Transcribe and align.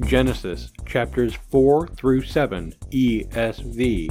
Genesis 0.00 0.72
chapters 0.84 1.34
4 1.50 1.86
through 1.86 2.22
7 2.22 2.74
ESV. 2.90 4.08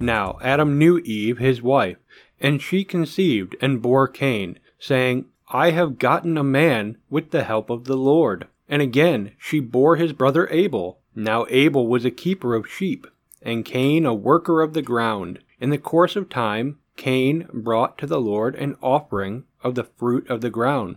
Now 0.00 0.38
Adam 0.42 0.78
knew 0.78 0.98
Eve, 0.98 1.36
his 1.36 1.60
wife, 1.60 1.98
and 2.40 2.62
she 2.62 2.82
conceived 2.82 3.56
and 3.60 3.82
bore 3.82 4.08
Cain, 4.08 4.58
saying, 4.78 5.26
I 5.50 5.72
have 5.72 5.98
gotten 5.98 6.38
a 6.38 6.42
man 6.42 6.96
with 7.10 7.30
the 7.30 7.44
help 7.44 7.68
of 7.68 7.84
the 7.84 7.96
Lord. 7.96 8.48
And 8.66 8.80
again 8.80 9.32
she 9.38 9.60
bore 9.60 9.96
his 9.96 10.14
brother 10.14 10.48
Abel. 10.48 10.98
Now 11.14 11.44
Abel 11.50 11.86
was 11.86 12.06
a 12.06 12.10
keeper 12.10 12.54
of 12.54 12.70
sheep, 12.70 13.06
and 13.42 13.66
Cain 13.66 14.06
a 14.06 14.14
worker 14.14 14.62
of 14.62 14.72
the 14.72 14.82
ground. 14.82 15.40
In 15.60 15.68
the 15.68 15.78
course 15.78 16.16
of 16.16 16.30
time, 16.30 16.78
Cain 16.96 17.46
brought 17.52 17.98
to 17.98 18.06
the 18.06 18.20
Lord 18.20 18.54
an 18.54 18.76
offering 18.82 19.44
of 19.62 19.74
the 19.74 19.84
fruit 19.84 20.28
of 20.30 20.40
the 20.40 20.50
ground. 20.50 20.96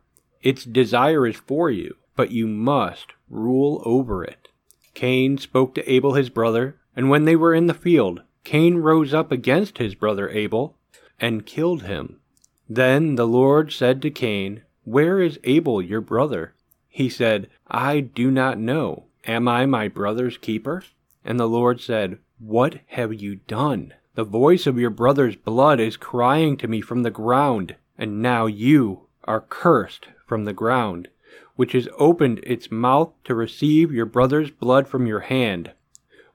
Its 0.43 0.65
desire 0.65 1.27
is 1.27 1.35
for 1.35 1.69
you, 1.69 1.95
but 2.15 2.31
you 2.31 2.47
must 2.47 3.13
rule 3.29 3.81
over 3.85 4.23
it. 4.23 4.47
Cain 4.93 5.37
spoke 5.37 5.73
to 5.75 5.91
Abel 5.91 6.13
his 6.13 6.29
brother, 6.29 6.77
and 6.95 7.09
when 7.09 7.25
they 7.25 7.35
were 7.35 7.53
in 7.53 7.67
the 7.67 7.73
field, 7.73 8.21
Cain 8.43 8.77
rose 8.77 9.13
up 9.13 9.31
against 9.31 9.77
his 9.77 9.95
brother 9.95 10.29
Abel 10.29 10.77
and 11.19 11.45
killed 11.45 11.83
him. 11.83 12.19
Then 12.67 13.15
the 13.15 13.27
Lord 13.27 13.71
said 13.71 14.01
to 14.01 14.09
Cain, 14.09 14.63
Where 14.83 15.21
is 15.21 15.39
Abel 15.43 15.81
your 15.81 16.01
brother? 16.01 16.55
He 16.87 17.07
said, 17.07 17.49
I 17.67 17.99
do 17.99 18.31
not 18.31 18.57
know. 18.57 19.05
Am 19.25 19.47
I 19.47 19.65
my 19.65 19.87
brother's 19.87 20.37
keeper? 20.37 20.83
And 21.23 21.39
the 21.39 21.47
Lord 21.47 21.79
said, 21.79 22.17
What 22.39 22.79
have 22.87 23.13
you 23.13 23.35
done? 23.35 23.93
The 24.15 24.23
voice 24.23 24.67
of 24.67 24.79
your 24.79 24.89
brother's 24.89 25.35
blood 25.35 25.79
is 25.79 25.95
crying 25.95 26.57
to 26.57 26.67
me 26.67 26.81
from 26.81 27.03
the 27.03 27.11
ground, 27.11 27.75
and 27.97 28.21
now 28.21 28.47
you 28.47 29.07
are 29.25 29.41
cursed 29.41 30.07
from 30.25 30.45
the 30.45 30.53
ground, 30.53 31.07
which 31.55 31.73
has 31.73 31.87
opened 31.97 32.39
its 32.43 32.71
mouth 32.71 33.11
to 33.23 33.35
receive 33.35 33.91
your 33.91 34.05
brother's 34.05 34.51
blood 34.51 34.87
from 34.87 35.05
your 35.05 35.21
hand. 35.21 35.71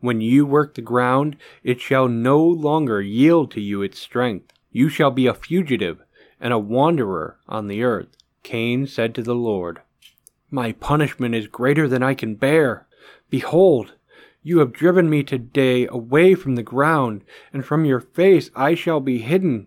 When 0.00 0.20
you 0.20 0.46
work 0.46 0.74
the 0.74 0.82
ground, 0.82 1.36
it 1.62 1.80
shall 1.80 2.08
no 2.08 2.42
longer 2.42 3.00
yield 3.00 3.50
to 3.52 3.60
you 3.60 3.82
its 3.82 3.98
strength. 3.98 4.52
You 4.70 4.88
shall 4.88 5.10
be 5.10 5.26
a 5.26 5.34
fugitive 5.34 6.00
and 6.40 6.52
a 6.52 6.58
wanderer 6.58 7.38
on 7.48 7.66
the 7.66 7.82
earth. 7.82 8.08
Cain 8.42 8.86
said 8.86 9.14
to 9.14 9.22
the 9.22 9.34
Lord, 9.34 9.80
My 10.50 10.72
punishment 10.72 11.34
is 11.34 11.48
greater 11.48 11.88
than 11.88 12.02
I 12.02 12.14
can 12.14 12.34
bear. 12.34 12.86
Behold, 13.30 13.94
you 14.42 14.60
have 14.60 14.72
driven 14.72 15.10
me 15.10 15.24
today 15.24 15.88
away 15.88 16.36
from 16.36 16.54
the 16.54 16.62
ground, 16.62 17.24
and 17.52 17.64
from 17.64 17.84
your 17.84 18.00
face 18.00 18.50
I 18.54 18.76
shall 18.76 19.00
be 19.00 19.18
hidden. 19.18 19.66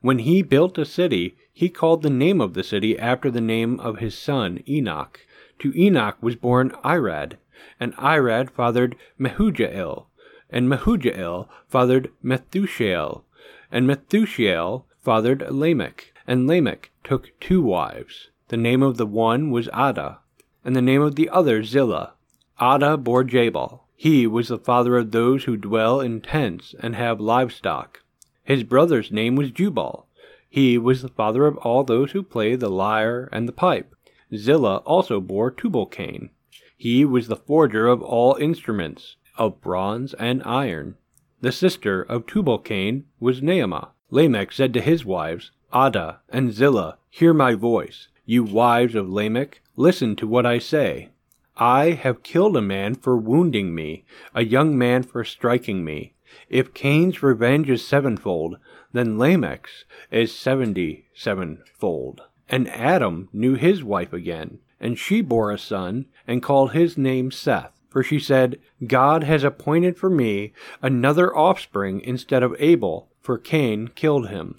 When 0.00 0.20
he 0.20 0.42
built 0.42 0.78
a 0.78 0.84
city, 0.84 1.36
he 1.52 1.68
called 1.68 2.02
the 2.02 2.10
name 2.10 2.40
of 2.40 2.54
the 2.54 2.62
city 2.62 2.96
after 2.96 3.30
the 3.30 3.40
name 3.40 3.80
of 3.80 3.98
his 3.98 4.16
son 4.16 4.62
Enoch. 4.68 5.20
To 5.58 5.72
Enoch 5.76 6.16
was 6.20 6.36
born 6.36 6.70
Irad, 6.84 7.36
and 7.80 7.92
Irad 7.96 8.50
fathered 8.50 8.94
Mehujael, 9.18 10.06
and 10.50 10.68
Mehujael 10.68 11.48
fathered 11.66 12.12
Methushael, 12.22 13.24
and 13.72 13.88
Methushael 13.88 14.84
fathered 15.00 15.50
Lamech, 15.50 16.12
and 16.28 16.46
Lamech 16.46 16.92
took 17.02 17.32
two 17.40 17.60
wives. 17.60 18.30
The 18.48 18.56
name 18.56 18.84
of 18.84 18.98
the 18.98 19.06
one 19.06 19.50
was 19.50 19.68
Adah, 19.72 20.18
and 20.64 20.76
the 20.76 20.82
name 20.82 21.02
of 21.02 21.16
the 21.16 21.28
other 21.28 21.64
Zillah. 21.64 22.12
Adah 22.60 22.96
bore 22.96 23.24
Jabal. 23.24 23.84
He 23.96 24.28
was 24.28 24.46
the 24.46 24.58
father 24.58 24.96
of 24.96 25.10
those 25.10 25.44
who 25.44 25.56
dwell 25.56 26.00
in 26.00 26.20
tents 26.20 26.74
and 26.78 26.94
have 26.94 27.20
livestock. 27.20 28.02
His 28.48 28.64
brother's 28.64 29.12
name 29.12 29.36
was 29.36 29.50
Jubal. 29.50 30.06
He 30.48 30.78
was 30.78 31.02
the 31.02 31.10
father 31.10 31.44
of 31.44 31.58
all 31.58 31.84
those 31.84 32.12
who 32.12 32.22
play 32.22 32.56
the 32.56 32.70
lyre 32.70 33.28
and 33.30 33.46
the 33.46 33.52
pipe. 33.52 33.94
Zillah 34.34 34.78
also 34.86 35.20
bore 35.20 35.50
Tubal-Cain. 35.50 36.30
He 36.74 37.04
was 37.04 37.28
the 37.28 37.36
forger 37.36 37.86
of 37.86 38.00
all 38.00 38.36
instruments, 38.36 39.16
of 39.36 39.60
bronze 39.60 40.14
and 40.14 40.42
iron. 40.44 40.94
The 41.42 41.52
sister 41.52 42.00
of 42.00 42.24
Tubal-Cain 42.24 43.04
was 43.20 43.42
Naamah. 43.42 43.88
Lamech 44.10 44.52
said 44.52 44.72
to 44.72 44.80
his 44.80 45.04
wives, 45.04 45.50
Adah 45.70 46.20
and 46.30 46.50
Zillah, 46.50 46.96
Hear 47.10 47.34
my 47.34 47.52
voice. 47.52 48.08
You 48.24 48.44
wives 48.44 48.94
of 48.94 49.10
Lamech, 49.10 49.60
listen 49.76 50.16
to 50.16 50.26
what 50.26 50.46
I 50.46 50.58
say. 50.58 51.10
I 51.58 51.90
have 51.90 52.22
killed 52.22 52.56
a 52.56 52.62
man 52.62 52.94
for 52.94 53.18
wounding 53.18 53.74
me, 53.74 54.06
a 54.34 54.42
young 54.42 54.78
man 54.78 55.02
for 55.02 55.22
striking 55.22 55.84
me. 55.84 56.14
If 56.48 56.74
Cain's 56.74 57.22
revenge 57.22 57.70
is 57.70 57.86
sevenfold, 57.86 58.58
then 58.92 59.18
Lamech's 59.18 59.84
is 60.10 60.34
seventy 60.34 61.06
sevenfold. 61.14 62.22
And 62.48 62.68
Adam 62.68 63.28
knew 63.32 63.54
his 63.54 63.84
wife 63.84 64.12
again, 64.12 64.58
and 64.80 64.98
she 64.98 65.20
bore 65.20 65.50
a 65.50 65.58
son, 65.58 66.06
and 66.26 66.42
called 66.42 66.72
his 66.72 66.96
name 66.96 67.30
Seth. 67.30 67.72
For 67.88 68.02
she 68.02 68.18
said, 68.18 68.58
God 68.86 69.24
has 69.24 69.44
appointed 69.44 69.96
for 69.96 70.10
me 70.10 70.52
another 70.82 71.34
offspring 71.34 72.00
instead 72.02 72.42
of 72.42 72.54
Abel, 72.58 73.08
for 73.20 73.38
Cain 73.38 73.88
killed 73.88 74.28
him. 74.28 74.56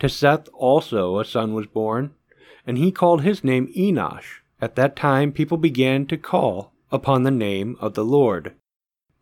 To 0.00 0.08
Seth 0.08 0.48
also 0.52 1.18
a 1.18 1.24
son 1.24 1.54
was 1.54 1.66
born, 1.66 2.12
and 2.66 2.76
he 2.76 2.92
called 2.92 3.22
his 3.22 3.42
name 3.42 3.72
Enosh. 3.74 4.40
At 4.60 4.76
that 4.76 4.96
time 4.96 5.32
people 5.32 5.58
began 5.58 6.06
to 6.06 6.16
call 6.16 6.72
upon 6.92 7.22
the 7.22 7.30
name 7.30 7.76
of 7.80 7.94
the 7.94 8.04
Lord. 8.04 8.54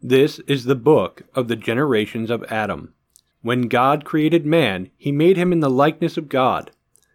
This 0.06 0.38
is 0.40 0.64
the 0.64 0.74
book 0.74 1.22
of 1.34 1.48
the 1.48 1.56
generations 1.56 2.28
of 2.28 2.44
Adam. 2.50 2.92
When 3.40 3.68
God 3.68 4.04
created 4.04 4.44
man, 4.44 4.90
he 4.98 5.10
made 5.10 5.38
him 5.38 5.50
in 5.50 5.60
the 5.60 5.70
likeness 5.70 6.18
of 6.18 6.28
God. 6.28 6.72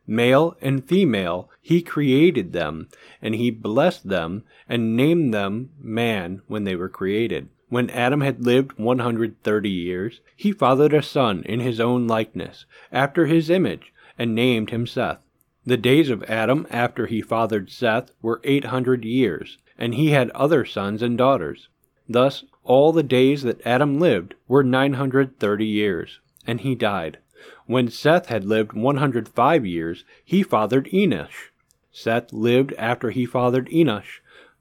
Male 0.07 0.57
and 0.59 0.83
female, 0.83 1.51
he 1.61 1.83
created 1.83 2.51
them, 2.51 2.87
and 3.21 3.35
he 3.35 3.51
blessed 3.51 4.09
them 4.09 4.43
and 4.67 4.97
named 4.97 5.31
them 5.35 5.69
man 5.79 6.41
when 6.47 6.63
they 6.63 6.75
were 6.75 6.89
created. 6.89 7.49
When 7.67 7.91
Adam 7.91 8.21
had 8.21 8.43
lived 8.43 8.79
130 8.79 9.69
years, 9.69 10.21
he 10.35 10.51
fathered 10.51 10.95
a 10.95 11.03
son 11.03 11.43
in 11.43 11.59
his 11.59 11.79
own 11.79 12.07
likeness, 12.07 12.65
after 12.91 13.27
his 13.27 13.51
image, 13.51 13.93
and 14.17 14.33
named 14.33 14.71
him 14.71 14.87
Seth. 14.87 15.19
The 15.63 15.77
days 15.77 16.09
of 16.09 16.23
Adam 16.23 16.65
after 16.71 17.05
he 17.05 17.21
fathered 17.21 17.69
Seth 17.69 18.09
were 18.23 18.41
800 18.43 19.05
years, 19.05 19.59
and 19.77 19.93
he 19.93 20.09
had 20.09 20.31
other 20.31 20.65
sons 20.65 21.03
and 21.03 21.15
daughters. 21.15 21.69
Thus, 22.11 22.45
all 22.69 22.91
the 22.91 23.01
days 23.01 23.41
that 23.41 23.65
Adam 23.65 23.99
lived 23.99 24.35
were 24.47 24.63
930 24.63 25.65
years, 25.65 26.19
and 26.45 26.61
he 26.61 26.75
died. 26.75 27.17
When 27.65 27.89
Seth 27.89 28.27
had 28.27 28.45
lived 28.45 28.73
105 28.73 29.65
years, 29.65 30.05
he 30.23 30.43
fathered 30.43 30.87
Enosh. 30.93 31.49
Seth 31.91 32.31
lived 32.31 32.75
after 32.77 33.09
he 33.09 33.25
fathered 33.25 33.67
Enosh 33.69 34.19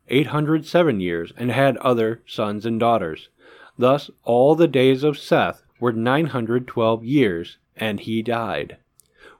807 0.08 1.00
years 1.00 1.34
and 1.36 1.50
had 1.50 1.76
other 1.78 2.22
sons 2.26 2.64
and 2.64 2.80
daughters. 2.80 3.28
Thus 3.76 4.10
all 4.24 4.54
the 4.54 4.66
days 4.66 5.04
of 5.04 5.18
Seth 5.18 5.62
were 5.78 5.92
912 5.92 7.04
years, 7.04 7.58
and 7.76 8.00
he 8.00 8.22
died. 8.22 8.78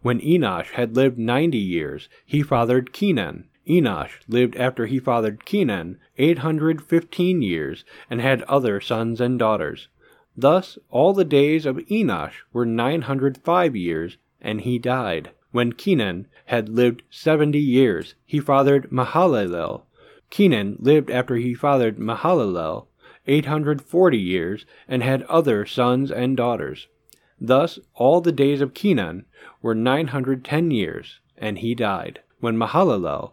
When 0.03 0.21
Enosh 0.21 0.73
had 0.73 0.95
lived 0.95 1.19
90 1.19 1.57
years, 1.57 2.11
he 2.27 2.43
fathered 2.43 2.93
Kenan. 2.93 3.48
Enosh 3.69 4.21
lived 4.27 4.57
after 4.57 4.87
he 4.87 4.99
fathered 4.99 5.45
Kenan 5.45 5.99
815 6.17 7.43
years 7.43 7.85
and 8.09 8.21
had 8.21 8.43
other 8.43 8.81
sons 8.81 9.21
and 9.21 9.39
daughters. 9.39 9.89
Thus 10.37 10.79
all 10.91 11.13
the 11.13 11.25
days 11.25 11.67
of 11.67 11.77
Enosh 11.91 12.37
were 12.53 12.65
905 12.65 13.77
years, 13.77 14.17
and 14.41 14.63
he 14.63 14.79
died. 14.79 15.31
When 15.51 15.73
Kenan 15.73 16.29
had 16.47 16.69
lived 16.69 17.03
seventy 17.11 17.61
years, 17.61 18.15
he 18.25 18.41
fathered 18.41 18.91
Mahalalel. 18.91 19.83
Kenan 20.31 20.77
lived 20.79 21.11
after 21.11 21.37
he 21.37 21.55
fathered 21.55 21.99
Mahalalel 21.99 22.87
840 23.29 24.19
years, 24.19 24.65
and 24.89 25.03
had 25.03 25.23
other 25.25 25.67
sons 25.67 26.11
and 26.11 26.37
daughters. 26.37 26.89
Thus 27.39 27.79
all 27.95 28.21
the 28.21 28.33
days 28.33 28.63
of 28.63 28.73
Kenan 28.73 29.27
were 29.61 29.75
910 29.75 30.71
years, 30.71 31.21
and 31.37 31.59
he 31.59 31.75
died. 31.75 32.21
When 32.41 32.57
Mahalalel 32.57 33.33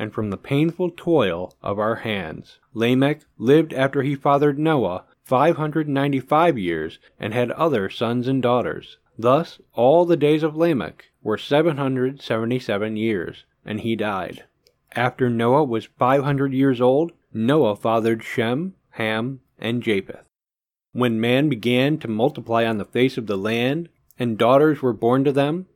and 0.00 0.14
from 0.14 0.30
the 0.30 0.36
painful 0.38 0.90
toil 0.96 1.52
of 1.62 1.78
our 1.78 1.96
hands. 1.96 2.58
Lamech 2.72 3.20
lived 3.36 3.74
after 3.74 4.02
he 4.02 4.14
fathered 4.14 4.58
Noah 4.58 5.04
595 5.24 6.58
years, 6.58 6.98
and 7.20 7.32
had 7.32 7.52
other 7.52 7.88
sons 7.88 8.26
and 8.26 8.42
daughters. 8.42 8.98
Thus 9.16 9.60
all 9.74 10.04
the 10.04 10.16
days 10.16 10.42
of 10.42 10.56
Lamech 10.56 11.12
were 11.22 11.38
777 11.38 12.96
years, 12.96 13.44
and 13.64 13.82
he 13.82 13.94
died. 13.94 14.42
After 14.96 15.30
Noah 15.30 15.64
was 15.64 15.84
500 15.84 16.52
years 16.52 16.80
old, 16.80 17.12
Noah 17.32 17.76
fathered 17.76 18.24
Shem, 18.24 18.74
Ham, 18.92 19.40
and 19.56 19.82
Japheth. 19.82 20.24
When 20.92 21.20
man 21.20 21.48
began 21.48 21.98
to 21.98 22.08
multiply 22.08 22.64
on 22.64 22.78
the 22.78 22.84
face 22.84 23.16
of 23.16 23.28
the 23.28 23.38
land, 23.38 23.88
and 24.18 24.36
daughters 24.36 24.82
were 24.82 24.92
born 24.92 25.22
to 25.24 25.32
them, 25.32 25.66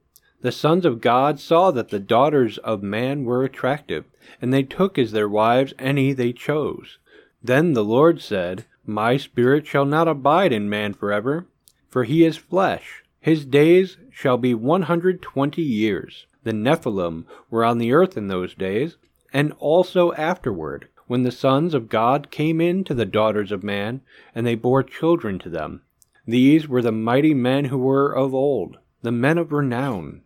the 0.45 0.53
sons 0.53 0.85
of 0.85 1.01
God 1.01 1.41
saw 1.41 1.71
that 1.71 1.89
the 1.89 1.99
daughters 1.99 2.59
of 2.59 2.83
man 2.83 3.25
were 3.25 3.45
attractive, 3.45 4.05
and 4.43 4.53
they 4.53 4.63
took 4.63 4.99
as 4.99 5.11
their 5.11 5.27
wives 5.27 5.73
any 5.79 6.13
they 6.13 6.35
chose. 6.35 6.99
Then 7.43 7.73
the 7.73 7.83
Lord 7.83 8.21
said, 8.21 8.67
My 8.85 9.17
spirit 9.17 9.67
shall 9.67 9.87
not 9.87 10.07
abide 10.07 10.53
in 10.53 10.69
man 10.69 10.93
forever, 10.93 11.47
for 11.89 12.05
he 12.05 12.27
is 12.27 12.37
flesh. 12.37 13.05
His 13.23 13.47
days 13.47 13.97
shall 14.11 14.37
be 14.37 14.53
one 14.53 14.83
hundred 14.83 15.23
twenty 15.23 15.63
years. 15.63 16.27
The 16.43 16.53
Nephilim 16.53 17.25
were 17.49 17.65
on 17.65 17.79
the 17.79 17.95
earth 17.95 18.19
in 18.19 18.29
those 18.29 18.55
days, 18.55 18.99
and 19.33 19.55
also 19.59 20.13
afterward 20.13 20.89
when 21.07 21.23
the 21.23 21.33
sons 21.33 21.73
of 21.73 21.89
God 21.89 22.31
came 22.31 22.61
in 22.61 22.85
to 22.85 22.93
the 22.93 23.07
daughters 23.07 23.51
of 23.51 23.65
man, 23.65 24.03
and 24.35 24.47
they 24.47 24.57
bore 24.57 24.83
children 24.83 25.39
to 25.39 25.49
them. 25.49 25.81
These 26.27 26.69
were 26.69 26.83
the 26.83 26.93
mighty 26.93 27.33
men 27.33 27.65
who 27.65 27.79
were 27.79 28.13
of 28.13 28.35
old, 28.35 28.77
the 29.01 29.11
men 29.11 29.39
of 29.39 29.51
renown. 29.51 30.21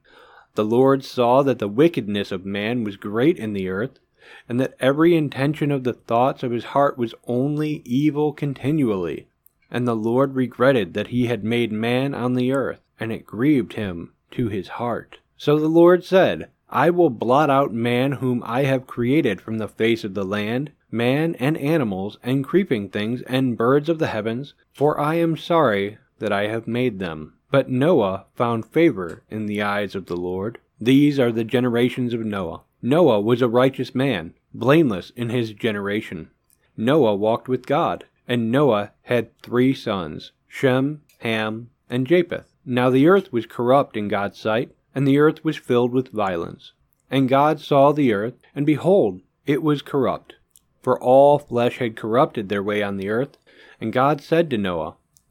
The 0.58 0.64
Lord 0.64 1.04
saw 1.04 1.44
that 1.44 1.60
the 1.60 1.68
wickedness 1.68 2.32
of 2.32 2.44
man 2.44 2.82
was 2.82 2.96
great 2.96 3.38
in 3.38 3.52
the 3.52 3.68
earth, 3.68 4.00
and 4.48 4.58
that 4.58 4.74
every 4.80 5.14
intention 5.14 5.70
of 5.70 5.84
the 5.84 5.92
thoughts 5.92 6.42
of 6.42 6.50
his 6.50 6.64
heart 6.74 6.98
was 6.98 7.14
only 7.28 7.80
evil 7.84 8.32
continually. 8.32 9.28
And 9.70 9.86
the 9.86 9.94
Lord 9.94 10.34
regretted 10.34 10.94
that 10.94 11.14
he 11.14 11.26
had 11.26 11.44
made 11.44 11.70
man 11.70 12.12
on 12.12 12.34
the 12.34 12.50
earth, 12.50 12.80
and 12.98 13.12
it 13.12 13.24
grieved 13.24 13.74
him 13.74 14.14
to 14.32 14.48
his 14.48 14.66
heart. 14.66 15.18
So 15.36 15.60
the 15.60 15.68
Lord 15.68 16.02
said, 16.02 16.48
I 16.68 16.90
will 16.90 17.10
blot 17.10 17.50
out 17.50 17.72
man 17.72 18.14
whom 18.14 18.42
I 18.44 18.64
have 18.64 18.88
created 18.88 19.40
from 19.40 19.58
the 19.58 19.68
face 19.68 20.02
of 20.02 20.14
the 20.14 20.24
land, 20.24 20.72
man 20.90 21.36
and 21.36 21.56
animals, 21.56 22.18
and 22.24 22.42
creeping 22.42 22.88
things, 22.88 23.22
and 23.28 23.56
birds 23.56 23.88
of 23.88 24.00
the 24.00 24.08
heavens, 24.08 24.54
for 24.72 24.98
I 24.98 25.14
am 25.14 25.36
sorry 25.36 25.98
that 26.18 26.32
I 26.32 26.48
have 26.48 26.66
made 26.66 26.98
them. 26.98 27.34
But 27.50 27.70
Noah 27.70 28.26
found 28.34 28.66
favor 28.66 29.22
in 29.30 29.46
the 29.46 29.62
eyes 29.62 29.94
of 29.94 30.06
the 30.06 30.16
Lord. 30.16 30.58
These 30.80 31.18
are 31.18 31.32
the 31.32 31.44
generations 31.44 32.12
of 32.14 32.24
Noah. 32.24 32.62
Noah 32.82 33.20
was 33.20 33.42
a 33.42 33.48
righteous 33.48 33.94
man, 33.94 34.34
blameless 34.52 35.10
in 35.16 35.30
his 35.30 35.52
generation. 35.52 36.30
Noah 36.76 37.14
walked 37.14 37.48
with 37.48 37.66
God, 37.66 38.04
and 38.26 38.52
Noah 38.52 38.92
had 39.02 39.36
three 39.42 39.74
sons, 39.74 40.32
Shem, 40.46 41.02
Ham, 41.18 41.70
and 41.88 42.06
Japheth. 42.06 42.54
Now 42.64 42.90
the 42.90 43.08
earth 43.08 43.32
was 43.32 43.46
corrupt 43.46 43.96
in 43.96 44.08
God's 44.08 44.38
sight 44.38 44.72
and 44.98 45.06
the 45.06 45.18
earth 45.18 45.44
was 45.44 45.56
filled 45.56 45.92
with 45.92 46.08
violence. 46.08 46.72
And 47.08 47.28
God 47.28 47.60
saw 47.60 47.92
the 47.92 48.12
earth, 48.12 48.34
and 48.52 48.66
behold, 48.66 49.20
it 49.46 49.62
was 49.62 49.80
corrupt, 49.80 50.34
for 50.82 51.00
all 51.00 51.38
flesh 51.38 51.78
had 51.78 51.94
corrupted 51.94 52.48
their 52.48 52.64
way 52.64 52.82
on 52.82 52.96
the 52.96 53.08
earth. 53.08 53.38
And 53.80 53.92
God 53.92 54.20
said 54.20 54.50
to 54.50 54.58
Noah, 54.58 54.96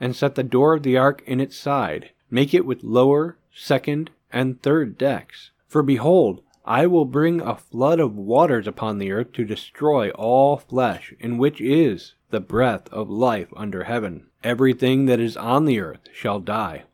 and 0.00 0.14
set 0.14 0.34
the 0.34 0.42
door 0.42 0.74
of 0.74 0.82
the 0.82 0.96
ark 0.96 1.22
in 1.26 1.40
its 1.40 1.56
side. 1.56 2.10
Make 2.30 2.54
it 2.54 2.66
with 2.66 2.82
lower, 2.82 3.38
second, 3.54 4.10
and 4.32 4.60
third 4.60 4.98
decks. 4.98 5.50
For 5.66 5.82
behold, 5.82 6.42
I 6.64 6.86
will 6.86 7.04
bring 7.04 7.40
a 7.40 7.56
flood 7.56 8.00
of 8.00 8.16
waters 8.16 8.66
upon 8.66 8.98
the 8.98 9.12
earth 9.12 9.32
to 9.34 9.44
destroy 9.44 10.10
all 10.10 10.56
flesh, 10.56 11.14
in 11.20 11.38
which 11.38 11.60
is 11.60 12.14
the 12.30 12.40
breath 12.40 12.88
of 12.92 13.08
life 13.08 13.48
under 13.56 13.84
heaven. 13.84 14.26
Everything 14.42 15.06
that 15.06 15.20
is 15.20 15.36
on 15.36 15.64
the 15.64 15.80
earth 15.80 16.08
shall 16.12 16.40
die. 16.40 16.84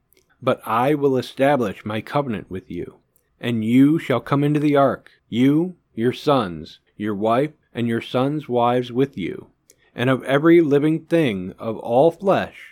But 0.42 0.60
I 0.66 0.94
will 0.94 1.16
establish 1.16 1.84
my 1.84 2.00
covenant 2.00 2.50
with 2.50 2.70
you 2.70 2.98
and 3.42 3.64
you 3.64 3.98
shall 3.98 4.20
come 4.20 4.44
into 4.44 4.60
the 4.60 4.76
ark, 4.76 5.10
you, 5.28 5.74
your 5.94 6.12
sons, 6.12 6.78
your 6.96 7.14
wife, 7.14 7.50
and 7.74 7.88
your 7.88 8.00
sons' 8.00 8.48
wives 8.48 8.92
with 8.92 9.18
you. 9.18 9.48
And 9.94 10.08
of 10.08 10.22
every 10.22 10.60
living 10.60 11.00
thing 11.00 11.52
of 11.58 11.76
all 11.78 12.12
flesh, 12.12 12.71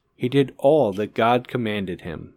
He 0.21 0.29
did 0.29 0.53
all 0.59 0.93
that 0.93 1.15
God 1.15 1.47
commanded 1.47 2.01
him. 2.01 2.35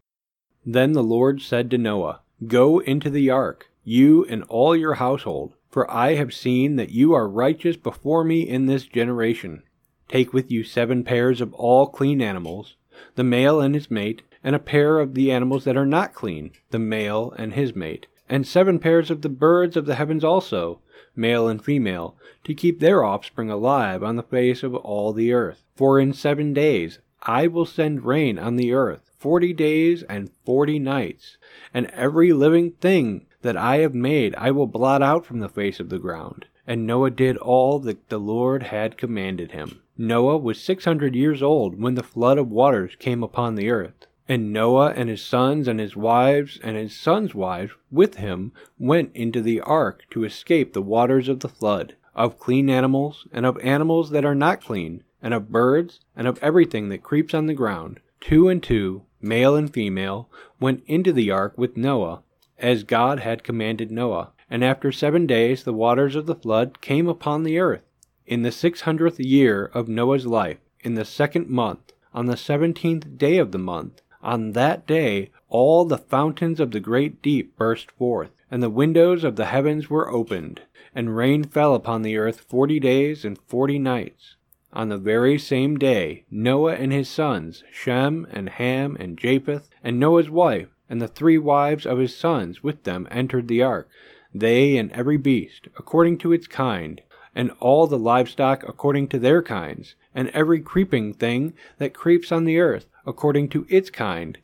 Then 0.65 0.93
the 0.93 1.03
Lord 1.03 1.43
said 1.43 1.71
to 1.71 1.77
Noah, 1.77 2.23
Go 2.47 2.79
into 2.79 3.11
the 3.11 3.29
ark, 3.29 3.69
you 3.85 4.25
and 4.25 4.43
all 4.45 4.75
your 4.75 4.95
household, 4.95 5.53
for 5.69 5.91
I 5.91 6.15
have 6.15 6.33
seen 6.33 6.77
that 6.77 6.93
you 6.93 7.13
are 7.13 7.29
righteous 7.29 7.77
before 7.77 8.25
me 8.25 8.41
in 8.41 8.65
this 8.65 8.87
generation. 8.87 9.65
Take 10.09 10.33
with 10.33 10.51
you 10.51 10.65
seven 10.65 11.05
pairs 11.05 11.43
of 11.43 11.53
all 11.53 11.87
clean 11.87 12.23
animals, 12.23 12.77
the 13.17 13.23
male 13.23 13.61
and 13.61 13.75
his 13.75 13.91
mate, 13.91 14.23
and 14.43 14.57
a 14.57 14.59
pair 14.59 14.99
of 14.99 15.13
the 15.13 15.31
animals 15.31 15.65
that 15.65 15.77
are 15.77 15.85
not 15.85 16.15
clean, 16.15 16.53
the 16.71 16.79
male 16.79 17.35
and 17.37 17.53
his 17.53 17.77
mate, 17.77 18.07
and 18.31 18.47
seven 18.47 18.79
pairs 18.79 19.11
of 19.11 19.21
the 19.21 19.29
birds 19.29 19.77
of 19.77 19.85
the 19.85 19.97
heavens 19.97 20.25
also, 20.25 20.81
male 21.15 21.49
and 21.49 21.63
female, 21.63 22.17
to 22.45 22.55
keep 22.55 22.81
their 22.81 23.05
offspring 23.05 23.51
alive 23.51 24.03
on 24.03 24.17
the 24.17 24.23
face 24.23 24.63
of 24.63 24.75
all 24.75 25.13
the 25.13 25.35
earth. 25.35 25.67
For 25.77 26.01
in 26.01 26.15
seven 26.15 26.55
days 26.55 27.01
I 27.27 27.47
will 27.47 27.67
send 27.67 28.05
rain 28.05 28.39
on 28.39 28.57
the 28.57 28.73
earth, 28.73 29.11
forty 29.19 29.53
days 29.53 30.03
and 30.03 30.31
forty 30.45 30.79
nights, 30.79 31.39
and 31.73 31.87
every 31.87 32.33
living 32.33 32.73
thing 32.73 33.27
that 33.43 33.57
I 33.57 33.79
have 33.79 33.95
made 33.95 34.35
I 34.37 34.51
will 34.51 34.67
blot 34.67 35.03
out 35.03 35.25
from 35.25 35.41
the 35.41 35.49
face 35.49 35.81
of 35.81 35.89
the 35.89 35.99
ground. 35.99 36.47
And 36.67 36.87
Noah 36.87 37.11
did 37.11 37.37
all 37.39 37.79
that 37.81 38.09
the 38.09 38.19
Lord 38.19 38.65
had 38.65 38.97
commanded 38.97 39.53
him. 39.53 39.81
Noah 39.97 40.39
was 40.39 40.61
six 40.61 40.85
hundred 40.85 41.15
years 41.15 41.43
old 41.43 41.81
when 41.81 41.95
the 41.95 42.03
flood 42.03 42.39
of 42.39 42.51
waters 42.51 42.97
came 42.99 43.23
upon 43.23 43.55
the 43.55 43.71
earth. 43.71 44.07
And 44.29 44.53
Noah 44.53 44.93
and 44.97 45.11
his 45.11 45.23
sons 45.23 45.69
and 45.69 45.79
his 45.79 45.95
wives 45.95 46.59
and 46.63 46.77
his 46.77 46.97
sons' 46.97 47.35
wives 47.35 47.73
with 47.91 48.17
him 48.17 48.53
went 48.79 49.15
into 49.15 49.43
the 49.43 49.61
ark 49.61 50.05
to 50.11 50.25
escape 50.25 50.73
the 50.73 50.83
waters 50.83 51.29
of 51.29 51.41
the 51.41 51.49
flood, 51.49 51.95
of 52.15 52.39
clean 52.39 52.71
animals, 52.71 53.27
and 53.33 53.45
of 53.45 53.59
animals 53.59 54.11
that 54.11 54.25
are 54.25 54.35
not 54.35 54.63
clean, 54.63 55.05
and 55.25 55.33
of 55.33 55.51
birds, 55.51 56.01
and 56.15 56.29
of 56.29 56.39
everything 56.43 56.91
that 56.91 57.03
creeps 57.03 57.33
on 57.33 57.47
the 57.47 57.55
ground. 57.55 57.99
Two 58.21 58.49
and 58.49 58.63
two, 58.63 59.03
male 59.23 59.57
and 59.57 59.73
female, 59.73 60.29
went 60.61 60.85
into 60.87 61.13
the 61.13 61.31
ark 61.31 61.55
with 61.57 61.79
Noah, 61.79 62.23
as 62.59 62.85
God 62.85 63.21
had 63.21 63.43
commanded 63.43 63.91
Noah. 63.91 64.33
And 64.51 64.63
after 64.63 64.93
seven 64.93 65.27
days 65.27 65.65
the 65.65 65.73
waters 65.73 66.15
of 66.15 66.27
the 66.27 66.35
flood 66.35 66.83
came 66.83 67.09
upon 67.09 67.43
the 67.43 67.59
earth. 67.59 67.83
In 68.27 68.43
the 68.43 68.53
six 68.53 68.83
hundredth 68.83 69.19
year 69.19 69.71
of 69.73 69.89
Noah's 69.89 70.27
life, 70.27 70.59
in 70.81 70.95
the 70.95 71.07
second 71.07 71.49
month, 71.49 71.95
on 72.13 72.27
the 72.27 72.37
seventeenth 72.37 73.17
day 73.17 73.39
of 73.39 73.51
the 73.51 73.59
month, 73.59 74.03
on 74.23 74.53
that 74.53 74.87
day 74.87 75.31
all 75.49 75.87
the 75.87 75.99
fountains 75.99 76.61
of 76.61 76.71
the 76.71 76.81
great 76.81 77.23
deep 77.23 77.57
burst 77.57 77.91
forth, 77.93 78.31
and 78.51 78.63
the 78.63 78.71
windows 78.71 79.25
of 79.25 79.37
the 79.37 79.47
heavens 79.47 79.89
were 79.89 80.11
opened, 80.11 80.61
and 80.95 81.17
rain 81.17 81.45
fell 81.45 81.75
upon 81.75 82.03
the 82.03 82.19
earth 82.19 82.41
forty 82.41 82.79
days 82.79 83.25
and 83.25 83.39
forty 83.47 83.79
nights. 83.79 84.37
On 84.75 84.89
the 84.89 84.99
very 84.99 85.39
same 85.39 85.79
day 85.79 86.25
Noah 86.33 86.75
and 86.75 86.93
his 86.93 87.09
sons, 87.09 87.63
Shem 87.71 88.27
and 88.33 88.49
Ham 88.49 88.97
and 88.99 89.17
Japheth, 89.17 89.69
and 89.85 90.01
Noah's 90.01 90.29
wife, 90.29 90.67
and 90.91 91.01
the 91.01 91.07
three 91.07 91.39
wives 91.39 91.87
of 91.87 91.99
his 91.99 92.17
sons 92.17 92.65
with 92.65 92.83
them 92.83 93.07
entered 93.09 93.47
the 93.47 93.63
ark, 93.63 93.89
they 94.35 94.77
and 94.77 94.91
every 94.91 95.17
beast, 95.17 95.69
according 95.79 96.19
to 96.19 96.33
its 96.33 96.49
kind, 96.49 97.03
and 97.37 97.53
all 97.61 97.87
the 97.87 97.97
livestock 97.97 98.65
according 98.67 99.07
to 99.09 99.19
their 99.21 99.43
kinds, 99.43 99.95
and 100.13 100.29
every 100.31 100.61
creeping 100.61 101.15
thing 101.15 101.53
that 101.79 101.95
creeps 101.95 102.33
on 102.33 102.45
the 102.45 102.59
earth 102.59 102.87
according 103.07 103.51
to 103.51 103.67
its 103.69 103.91
kind, 103.91 104.39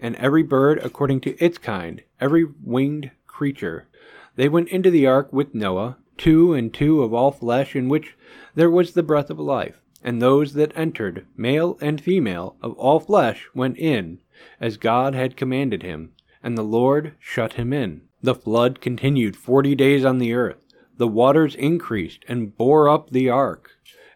and 0.00 0.16
every 0.16 0.42
bird 0.42 0.80
according 0.82 1.20
to 1.20 1.36
its 1.42 1.56
kind, 1.56 2.02
every 2.20 2.44
winged 2.64 3.12
creature. 3.28 3.86
They 4.34 4.48
went 4.48 4.70
into 4.70 4.90
the 4.90 5.06
ark 5.06 5.32
with 5.32 5.54
Noah, 5.54 5.98
two 6.18 6.52
and 6.52 6.74
two 6.74 7.02
of 7.02 7.14
all 7.14 7.30
flesh, 7.30 7.74
in 7.74 7.88
which 7.88 8.16
there 8.54 8.70
was 8.70 8.92
the 8.92 9.02
breath 9.02 9.30
of 9.30 9.38
life. 9.38 9.80
And 10.04 10.20
those 10.20 10.52
that 10.52 10.76
entered, 10.76 11.26
male 11.36 11.78
and 11.80 12.00
female, 12.00 12.56
of 12.62 12.72
all 12.74 13.00
flesh, 13.00 13.48
went 13.54 13.78
in, 13.78 14.20
as 14.60 14.76
God 14.76 15.14
had 15.14 15.36
commanded 15.36 15.82
him, 15.82 16.12
and 16.42 16.56
the 16.56 16.62
Lord 16.62 17.14
shut 17.18 17.54
him 17.54 17.72
in. 17.72 18.02
The 18.22 18.34
flood 18.34 18.80
continued 18.80 19.36
forty 19.36 19.74
days 19.74 20.04
on 20.04 20.18
the 20.18 20.34
earth. 20.34 20.58
The 20.96 21.08
waters 21.08 21.54
increased 21.54 22.24
and 22.28 22.56
bore 22.56 22.88
up 22.88 23.10
the 23.10 23.28
ark, 23.28 23.70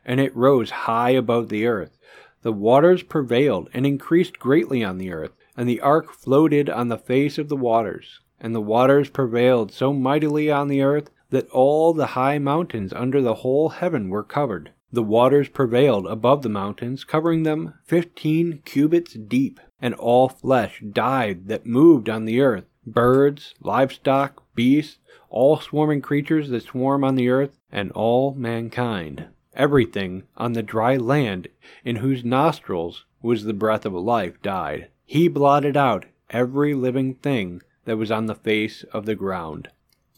and 0.04 0.20
it 0.20 0.36
rose 0.36 0.70
high 0.70 1.10
above 1.10 1.48
the 1.48 1.66
earth. 1.66 1.98
The 2.42 2.52
waters 2.52 3.04
prevailed 3.04 3.70
and 3.72 3.86
increased 3.86 4.40
greatly 4.40 4.82
on 4.82 4.98
the 4.98 5.12
earth, 5.12 5.32
and 5.56 5.68
the 5.68 5.80
ark 5.80 6.12
floated 6.12 6.68
on 6.68 6.88
the 6.88 6.98
face 6.98 7.38
of 7.38 7.48
the 7.48 7.56
waters. 7.56 8.20
And 8.40 8.54
the 8.54 8.60
waters 8.60 9.10
prevailed 9.10 9.72
so 9.72 9.92
mightily 9.92 10.50
on 10.50 10.66
the 10.66 10.82
earth 10.82 11.10
that 11.32 11.48
all 11.48 11.92
the 11.92 12.08
high 12.08 12.38
mountains 12.38 12.92
under 12.92 13.20
the 13.20 13.36
whole 13.36 13.70
heaven 13.70 14.10
were 14.10 14.22
covered. 14.22 14.70
The 14.92 15.02
waters 15.02 15.48
prevailed 15.48 16.06
above 16.06 16.42
the 16.42 16.50
mountains, 16.50 17.04
covering 17.04 17.42
them 17.42 17.74
fifteen 17.84 18.60
cubits 18.66 19.14
deep, 19.14 19.58
and 19.80 19.94
all 19.94 20.28
flesh 20.28 20.82
died 20.92 21.48
that 21.48 21.66
moved 21.66 22.08
on 22.08 22.26
the 22.26 22.40
earth 22.40 22.66
birds, 22.86 23.54
livestock, 23.60 24.44
beasts, 24.54 24.98
all 25.30 25.58
swarming 25.58 26.02
creatures 26.02 26.50
that 26.50 26.64
swarm 26.64 27.02
on 27.02 27.14
the 27.14 27.28
earth, 27.30 27.58
and 27.70 27.90
all 27.92 28.34
mankind 28.34 29.26
everything 29.54 30.24
on 30.36 30.52
the 30.52 30.62
dry 30.62 30.96
land 30.96 31.48
in 31.84 31.96
whose 31.96 32.24
nostrils 32.24 33.04
was 33.22 33.44
the 33.44 33.54
breath 33.54 33.86
of 33.86 33.92
life 33.92 34.40
died. 34.42 34.88
He 35.04 35.28
blotted 35.28 35.76
out 35.76 36.06
every 36.30 36.74
living 36.74 37.14
thing 37.14 37.62
that 37.84 37.96
was 37.96 38.10
on 38.10 38.26
the 38.26 38.34
face 38.34 38.84
of 38.92 39.06
the 39.06 39.14
ground 39.14 39.68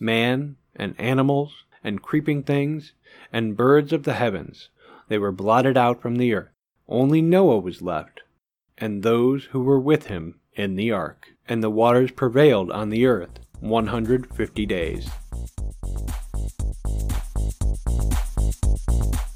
man, 0.01 0.57
and 0.77 0.95
animals, 0.99 1.65
and 1.83 2.03
creeping 2.03 2.43
things, 2.43 2.93
and 3.33 3.57
birds 3.57 3.93
of 3.93 4.05
the 4.05 4.15
heavens. 4.15 4.71
They 5.09 5.19
were 5.19 5.33
blotted 5.33 5.77
out 5.77 6.01
from 6.01 6.17
the 6.17 6.35
earth. 6.35 6.51
Only 6.89 7.23
Noah 7.23 7.59
was 7.59 7.83
left, 7.83 8.23
and 8.79 9.03
those 9.03 9.47
who 9.47 9.63
were 9.63 9.81
with 9.81 10.07
him 10.07 10.41
in 10.55 10.77
the 10.77 10.91
ark. 10.91 11.29
And 11.49 11.63
the 11.63 11.71
waters 11.71 12.11
prevailed 12.11 12.71
on 12.71 12.91
the 12.91 13.07
earth 13.07 13.41
150 13.61 14.67
days. 14.67 15.11